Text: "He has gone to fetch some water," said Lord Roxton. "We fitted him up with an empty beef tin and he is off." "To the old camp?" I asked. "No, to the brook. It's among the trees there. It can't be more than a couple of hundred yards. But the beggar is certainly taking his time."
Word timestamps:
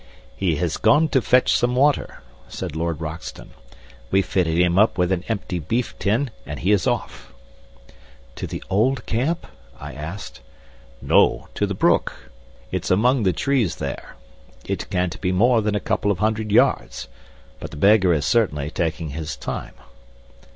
"He 0.35 0.55
has 0.55 0.77
gone 0.77 1.09
to 1.09 1.21
fetch 1.21 1.55
some 1.55 1.75
water," 1.75 2.23
said 2.47 2.75
Lord 2.75 2.99
Roxton. 3.01 3.51
"We 4.09 4.23
fitted 4.23 4.57
him 4.57 4.79
up 4.79 4.97
with 4.97 5.11
an 5.11 5.23
empty 5.27 5.59
beef 5.59 5.93
tin 5.99 6.31
and 6.43 6.59
he 6.59 6.71
is 6.71 6.87
off." 6.87 7.31
"To 8.37 8.47
the 8.47 8.63
old 8.67 9.05
camp?" 9.05 9.45
I 9.79 9.93
asked. 9.93 10.41
"No, 11.03 11.49
to 11.53 11.67
the 11.67 11.75
brook. 11.75 12.31
It's 12.71 12.89
among 12.89 13.21
the 13.21 13.31
trees 13.31 13.75
there. 13.75 14.15
It 14.65 14.89
can't 14.89 15.21
be 15.21 15.31
more 15.31 15.61
than 15.61 15.75
a 15.75 15.79
couple 15.79 16.09
of 16.09 16.17
hundred 16.17 16.51
yards. 16.51 17.07
But 17.59 17.69
the 17.69 17.77
beggar 17.77 18.11
is 18.11 18.25
certainly 18.25 18.71
taking 18.71 19.09
his 19.09 19.35
time." 19.35 19.75